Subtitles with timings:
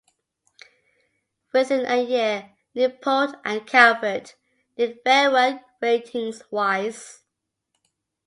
[1.53, 4.33] Within a year, Nipote and Calvert
[4.75, 7.21] did very well ratings wise.